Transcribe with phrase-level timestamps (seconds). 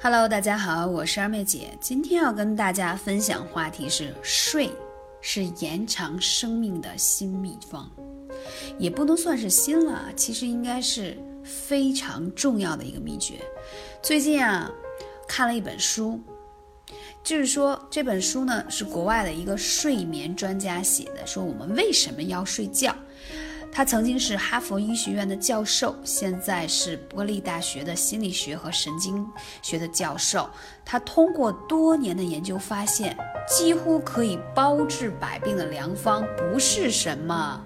[0.00, 1.76] Hello，大家好，我是二妹姐。
[1.80, 4.70] 今天要跟大家分享话题是睡，
[5.20, 7.90] 是延长生命的新秘方，
[8.78, 13.40] 也不能算是新了，其实应该是非常重要的一个秘诀。
[14.00, 14.70] 最近啊，
[15.26, 16.20] 看了一本书，
[17.24, 22.94] 就是说这本书呢是国外的一个睡眠专家写的，说我们为什么要睡觉。
[23.70, 29.24] 他曾经是哈佛医学院的教授，现在是伯利大学的心理学和神经
[29.62, 30.50] 学的教授。
[30.84, 37.64] 他通过多年的研究发现，几乎可以包治百病的良方，不是什么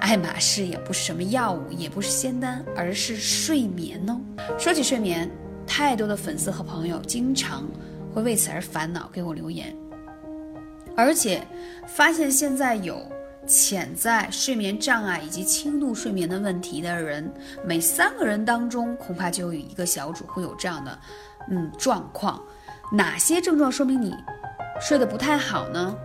[0.00, 4.18] 爱马仕，也不是什么药物，也不是仙丹，而是睡眠哦。
[4.58, 5.30] 说起睡眠，
[5.66, 7.68] 太多的粉丝和朋友经常
[8.14, 9.76] 会为此而烦恼，给我留言，
[10.96, 11.46] 而且
[11.86, 12.98] 发现现在有。
[13.48, 17.32] 潜在睡眠障碍以及轻度睡眠的问题的人，
[17.64, 20.98] 每三个人当中恐怕就有一个小组会有这样的，
[21.50, 22.40] 嗯状况。
[22.92, 24.14] 哪些症状说明你
[24.80, 25.96] 睡得不太好呢？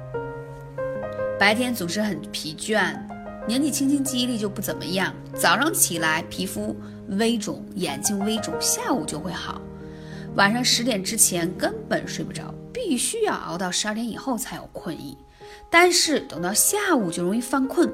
[1.37, 2.97] 白天总是很疲倦，
[3.45, 6.75] 年纪轻轻记忆力就不怎么样，早上起来皮肤
[7.09, 9.61] 微肿，眼睛微肿，下午就会好，
[10.35, 15.17] 晚上十点之前根本睡不着，必须要熬到十二点以后才有困意。
[15.69, 17.91] 但是等到下午就容易犯困，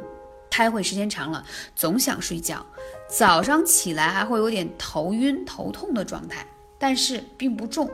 [0.49, 2.65] 开会时间长了总想睡觉，
[3.09, 6.45] 早上起来还会有点头晕头痛的状态，
[6.77, 7.89] 但是并不重，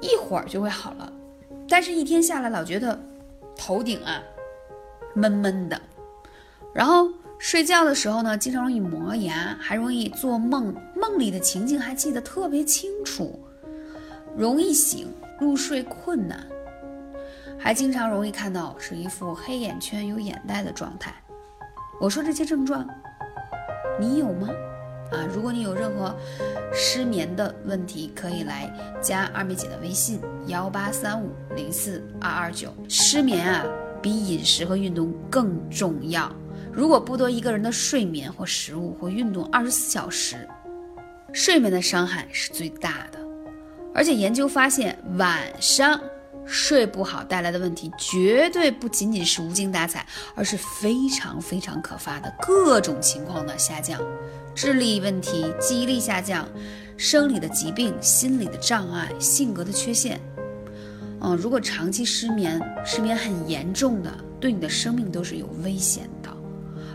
[0.00, 1.12] 一会儿就会好了。
[1.68, 2.98] 但是，一天下来老觉得
[3.56, 4.22] 头顶啊
[5.14, 5.80] 闷闷的，
[6.74, 13.40] 然后睡觉的时候呢，经常容易磨牙，还容易做梦，梦里的情景还记得特别清楚，
[14.36, 16.46] 容易醒，入睡困难。
[17.58, 21.14] 还经常容易看到是一副黑眼圈、有眼袋的状态。
[22.00, 22.86] 我说这些症状，
[23.98, 24.48] 你有吗？
[25.12, 26.14] 啊，如果你有任何
[26.72, 32.74] 失眠的问题，可以来加二妹姐的微信幺八三五零四二二九。
[32.88, 33.64] 失眠啊，
[34.02, 36.30] 比饮食和运动更重要。
[36.72, 40.48] 如果剥夺一个人的睡眠或食物或运动二十四小时，
[41.32, 43.18] 睡眠的伤害是最大的。
[43.94, 46.00] 而且研究发现，晚上。
[46.46, 54.00] 睡不好带来的问题绝对不仅仅是无精打采，而是非常非常可怕的各种情况的下降，
[54.54, 56.48] 智力问题、记忆力下降、
[56.96, 60.20] 生理的疾病、心理的障碍、性格的缺陷。
[61.20, 66.33] 嗯，如果长期失眠，失眠很严重的，对你的生命都是有危险的。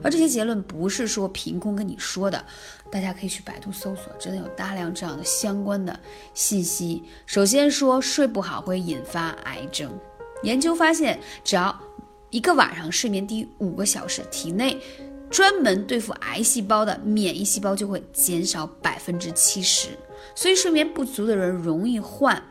[0.04, 2.44] 而这些结论不是说凭空跟你说的，
[2.92, 6.00] 大家可以去百度搜索，真的有大量这样的相关的
[6.34, 7.04] 信息。
[7.26, 9.92] 首先说睡不好会引发癌症，
[10.44, 11.78] 研究发现，只要
[12.30, 14.78] 一个晚上睡眠低于五个小时，体内
[15.30, 19.90] 专门对付癌细胞的免疫细胞就会减少百分之七十。
[20.36, 22.42] 所以睡眠不足的人容易患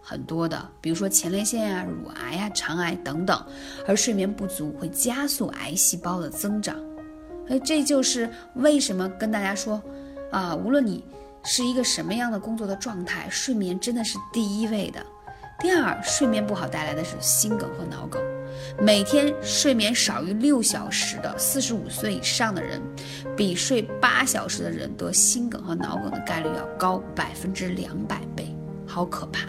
[0.00, 3.44] 很多的，比如说前列腺呀、乳癌呀、肠癌等等，
[3.86, 6.76] 而睡眠不足会加速癌细胞的增长。
[7.48, 9.82] 哎，这就是为什么跟大家说，
[10.30, 11.04] 啊，无论你
[11.44, 15.04] 是一个什么样的工作的状态，睡眠真的是第一位的。
[15.60, 18.22] 第二，睡眠不好带来的是心梗和脑梗。
[18.80, 22.80] 每天睡眠少于六小时的四十五岁以上的人，
[23.36, 28.54] 比睡八小时的人得心梗和脑梗的概率要高百分之两百倍，
[28.86, 29.48] 好可怕！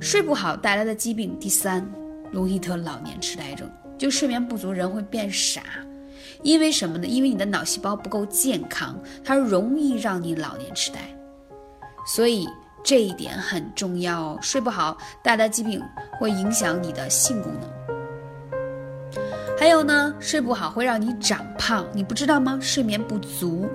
[0.00, 1.86] 睡不好带来的疾病，第三，
[2.30, 3.70] 容易得老年痴呆症。
[3.96, 5.62] 就睡眠不足，人会变傻。
[6.42, 7.06] 因为什么呢？
[7.06, 10.98] 因为你的脑细胞不够健康，它容易让你老年痴呆，
[12.06, 12.48] 所以
[12.82, 14.38] 这一点很重要哦。
[14.42, 15.80] 睡不好带来疾病
[16.18, 17.70] 会影响你的性功能，
[19.58, 22.58] 还有呢，睡不好会让你长胖，你不知道吗？
[22.60, 23.68] 睡眠不足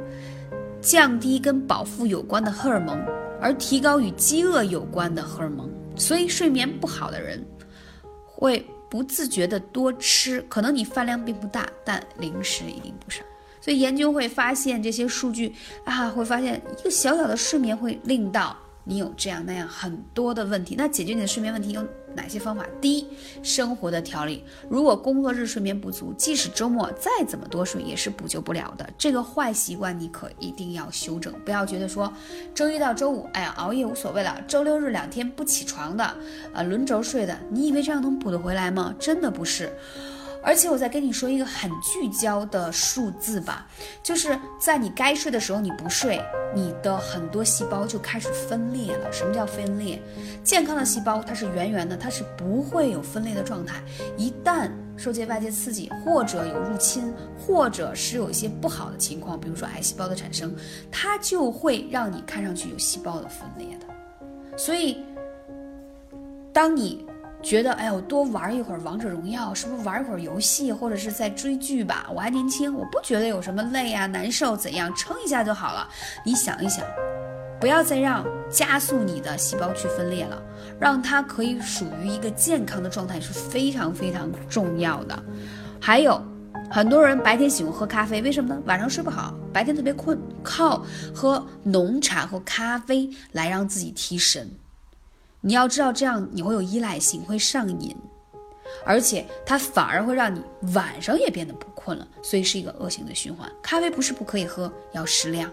[0.81, 3.00] 降低跟饱腹有关的荷尔蒙，
[3.41, 7.41] 而提高与饥饿有关的荷尔蒙，所以睡眠不好的人
[8.25, 8.66] 会。
[8.89, 13.23] 不自觉的多吃，可能你饭量并不大，但零食一定不少。
[13.59, 15.53] 所以研究会发现这些数据
[15.83, 18.56] 啊，会发现一个小小的睡眠会令到。
[18.88, 21.86] 你有这样那样很多的问题，那解决你的睡眠问题有
[22.16, 22.66] 哪些方法？
[22.80, 23.07] 第一，
[23.44, 24.44] 生活的调理。
[24.69, 28.89] 如果工作日睡眠不足，即使周末再怎么多睡，也是补救不了的。
[28.98, 32.12] 这个坏习惯你可一定要修正，不要觉得说
[32.56, 36.16] 周一到周五，哎呀熬夜无所谓了，周六日两天不起床的，
[36.54, 38.95] 呃轮轴睡的，你以为这样能补得回来吗？
[38.98, 39.69] 真的不是。
[40.47, 43.67] 而且我再跟你说一个很聚焦的数字吧，
[44.01, 46.23] 就是在你该睡的时候你不睡，
[46.55, 49.11] 你的很多细胞就开始分裂了。
[49.11, 50.01] 什么叫分裂？
[50.45, 53.83] 健康的细胞它是圆圆的，它是不会有分裂的状态。
[54.15, 60.55] 一旦受些外界刺激，或者有入侵，或者是有一些不好的情况，比如说癌细胞的产生，
[60.89, 64.57] 它就会让你看上去有细胞的分裂的。
[64.57, 65.03] 所以，
[66.53, 67.05] 当你
[67.47, 72.05] 觉得哎呦多玩一会儿王者荣耀，是不是玩一会儿游戏，或者是在追剧吧？
[72.13, 75.88] 我还年轻，我不觉得有什么累啊、难受怎样，撑一下就好了。
[76.25, 76.83] 你想一想，
[77.57, 80.44] 不要再让加速你的细胞去分裂了，
[80.77, 85.17] 让它可以属于一个健康的状态是非常非常重要的。
[85.79, 86.21] 还有。
[86.69, 88.61] 很多人白天喜欢喝咖啡，为什么呢？
[88.65, 90.85] 晚上睡不好，白天特别困，靠
[91.15, 94.51] 喝浓茶和咖啡来让自己提神。
[95.47, 97.95] 你要知道，这样你会有依赖性，会上瘾，
[98.85, 103.49] 而且它反而会让你晚上也变得不困了，所以是一个恶性的循环。
[103.61, 105.49] 咖啡不是不可以喝，要适量，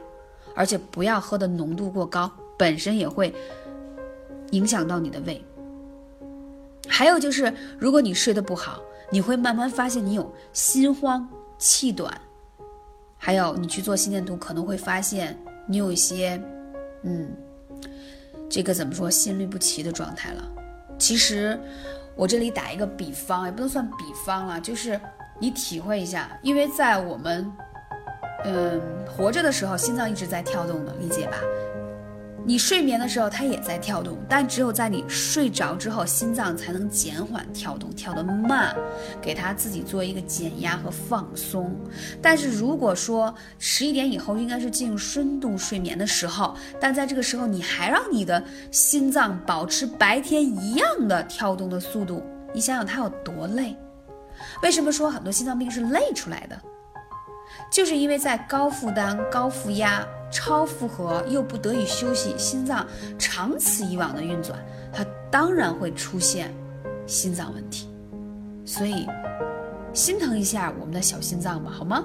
[0.56, 3.32] 而且不要喝的浓度过高，本身也会
[4.50, 5.40] 影响到你的胃。
[6.88, 8.82] 还有就是，如果你睡得不好。
[9.10, 12.20] 你会慢慢发现你有心慌、气短，
[13.16, 15.38] 还有你去做心电图可能会发现
[15.68, 16.42] 你有一些，
[17.02, 17.30] 嗯，
[18.54, 20.48] 这个怎么说心律不齐的状态了。
[20.96, 21.58] 其实
[22.14, 25.00] 我这里打一个比方，也不能算比方了，就是
[25.40, 27.50] 你体会一下，因为在我们
[28.44, 31.38] 嗯活着的时候，心脏一直在跳动的，理解吧？
[32.46, 38.76] 你睡眠的时候，它也在跳动，但只有在你睡着之后，心脏才能减缓跳动，跳得慢，
[39.22, 41.74] 给它自己做一个减压和放松。
[42.20, 53.74] 但是如果说十一点以后应该是进入深度睡眠的时候，但在这个时候你还让你的心脏保持白天一样的跳动的速度，你想想它有多累？
[54.62, 56.60] 为什么说很多心脏病是累出来的？
[57.72, 60.06] 就是因为在高负担、高负压。
[60.34, 62.84] 超负荷又不得以休息，心脏
[63.16, 64.58] 长此以往的运转，
[64.92, 66.52] 它当然会出现
[67.06, 67.88] 心脏问题。
[68.66, 69.06] 所以
[69.92, 72.04] 心疼一下我们的小心脏吧，好吗？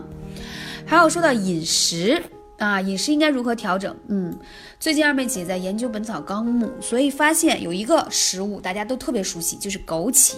[0.85, 2.21] 还有说到饮食
[2.59, 3.95] 啊，饮食应该如何调整？
[4.09, 4.37] 嗯，
[4.79, 10.35] 最近二妹姐在研究《本草纲目》，所以发现有一个食物大家都特别熟悉，就是枸杞，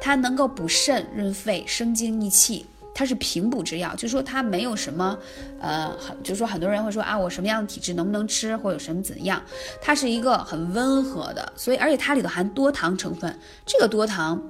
[0.00, 2.66] 它能够补肾、润肺、生津益气。
[2.92, 5.18] 它是平补之药，就是说它没有什么，
[5.60, 9.42] 呃，很，就是说很多人会说啊，我什么样的体质能不能吃，或有什么怎样？
[9.80, 13.34] 它是一个很温和的，所以而且它里头含多糖成分。
[13.64, 14.42] 这个多糖，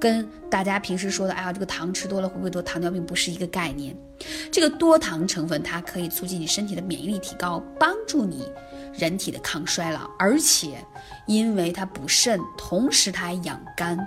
[0.00, 3.94] 跟大家平时说的，哎呀，这个糖吃多了会不会得糖尿病，不是一个概念。
[4.50, 8.48] 这个多糖成分它可以促进你身体的免疫力提高，帮助你
[8.92, 10.82] 人体的抗衰老，而且
[11.26, 13.98] 因为它补肾，同时它还养肝，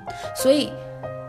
[0.41, 0.71] 所以。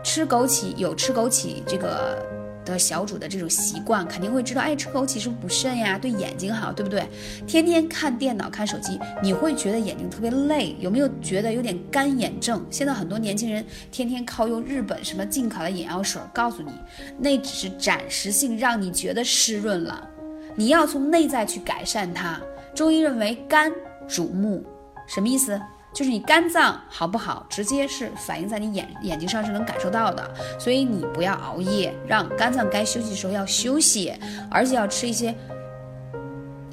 [0.03, 2.25] 吃枸杞有吃枸杞这个
[2.65, 5.97] 的小主的这种习惯，肯定会知道，哎，吃枸杞是不是补肾呀？
[5.97, 7.07] 对眼睛好，对不对？
[7.47, 12.63] 天天看电脑看手机，你会觉得眼睛特别累，有没有觉得有点干眼症？
[12.69, 16.71] 现在很多年轻人天天靠用日本什么进口的眼药水，告诉你，
[17.17, 20.07] 那只是暂时性，让你觉得湿润了，
[20.55, 22.39] 你要从内在去改善它。
[22.75, 23.71] 中医认为肝
[24.07, 24.63] 主目，
[25.07, 25.59] 什么意思？
[25.91, 34.13] 就是你肝脏好不好，直接是反映在你眼眼睛上是能感受到的，所以你不要熬夜，让肝脏该休息的时候要休息，
[34.51, 35.35] 而且要吃一些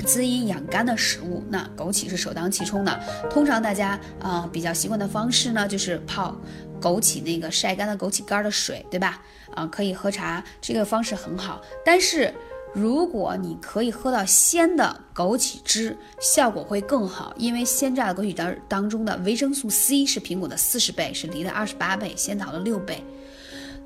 [0.04, 1.42] 滋阴养肝的食物。
[1.48, 3.00] 那枸杞是首当其冲的。
[3.30, 6.36] 通常大家啊比较习惯的方式呢，就是泡
[6.80, 9.22] 枸杞那个晒干的枸杞干的水，对吧？
[9.54, 12.32] 啊，可以喝茶，这个方式很好，但是。
[12.74, 23.02] 如果你可以喝到鲜的枸杞汁，效果会更好，因为鲜榨的枸杞当当中的维生素 C 是苹果的四十倍，是梨的二十八倍，仙桃的六倍。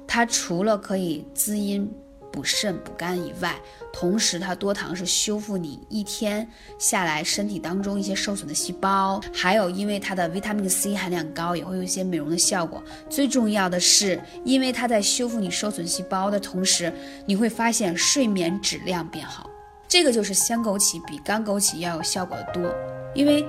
[0.07, 1.93] 它除了可以滋阴。
[2.33, 3.55] 补肾补肝以外，
[3.93, 12.83] 同时它多糖是修复你一天下来身体当中一些受损的细胞，还有因为它的维他命 C 含量高，也会有一些美容的效果。
[13.09, 16.93] 最重要的是，因为它在修复你受损细胞的同时，
[17.27, 19.51] 你会发现睡眠质量变好。
[19.89, 22.73] 这个就是鲜枸杞比干枸杞要有效果的多，
[23.15, 23.45] 因为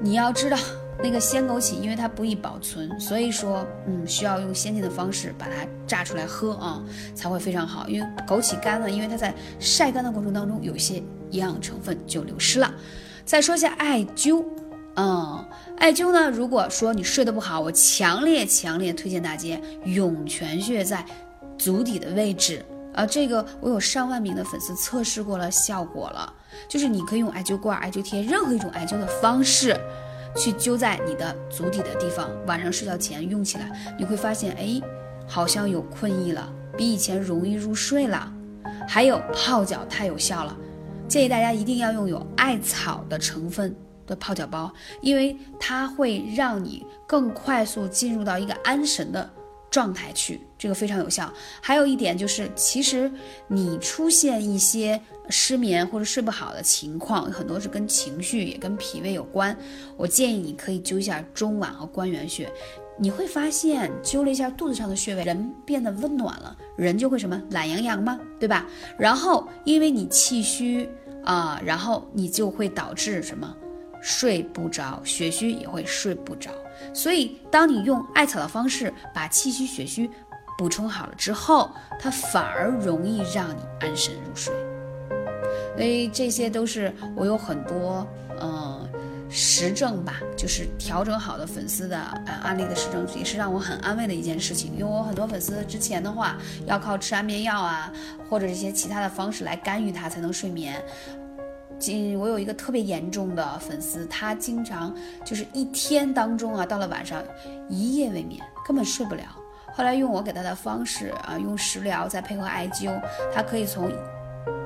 [0.00, 0.58] 你要知道。
[1.02, 6.82] 那个鲜枸杞，因为它不易保存，所以说，嗯，需要用先进的方式把它榨出来喝啊，
[7.14, 7.88] 才会非常好。
[7.88, 10.96] 因为枸杞干呢，因为它在晒干的过程当中，有一些
[11.30, 12.72] 营养成分就流失了。
[13.24, 14.44] 再说一下艾灸，
[14.96, 15.42] 嗯，
[15.78, 21.04] 艾灸呢，如果说你睡得不好，我强烈强烈推荐大家涌泉穴在
[21.56, 26.30] 足底的位置啊，这个我有上万名的粉丝测试过了，效果了，
[26.68, 29.74] 就是你可以用艾灸罐、艾灸贴，任何一种艾灸的方式。
[30.36, 34.80] 去灸在你的足底的地方，晚上睡觉前用起来，你会发现，哎，
[35.26, 38.32] 好像有困意了，比以前容易入睡了。
[38.88, 40.56] 还有泡脚太有效了，
[41.06, 43.74] 建议大家一定要用有艾草的成分
[44.06, 49.28] 的泡脚包，因为它会让你更快速进入到一个安神的
[49.70, 51.32] 状态去，这个非常有效。
[51.60, 53.10] 还有一点就是，其实
[53.46, 59.56] 你出现一些失眠或者睡不好的情况，很多是跟情绪也跟脾胃有关。
[59.96, 62.52] 我建议你可以灸一下中脘和关元穴，
[62.98, 68.18] 你会发现灸了一下肚子上的穴位，人变得温暖了，人就会什么懒洋洋吗？
[68.38, 68.66] 对吧？
[68.98, 70.88] 然后因为你气虚
[71.24, 73.54] 啊，然后你就会导致什么
[74.02, 76.50] 睡不着，血虚也会睡不着。
[76.94, 80.10] 所以当你用艾草的方式把气虚血虚
[80.56, 84.52] 补充好了之后，它反而容易让你安神入睡。
[85.80, 88.06] 所以这些都是我有很多
[88.38, 88.86] 嗯
[89.30, 94.72] 实证吧，就是调整好的粉丝的呃案例的实证，也是让我很安慰的一件事情。
[94.74, 97.90] 因为我很多粉丝之前的话要靠吃安眠药啊，
[98.28, 100.84] 或者一些其他的方式来干预他才能睡眠。
[101.78, 104.94] 今我有一个特别严重的粉丝，他经常
[105.24, 107.22] 就是一天当中啊，到了晚上
[107.70, 109.22] 一夜未眠，根本睡不了。
[109.72, 113.00] 后来用我给他的方式啊，用食疗再配合艾灸，
[113.34, 113.90] 他可以从。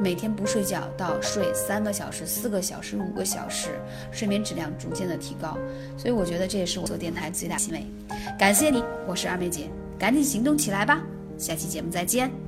[0.00, 3.70] 每天不睡觉到睡三个小时、四个小时、五个小时，
[4.10, 5.56] 睡眠质量逐渐的提高，
[5.96, 7.86] 所以我觉得这也是我做电台最大欣慰。
[8.38, 11.02] 感谢你，我是二妹姐，赶紧行动起来吧！
[11.38, 12.43] 下期节目再见。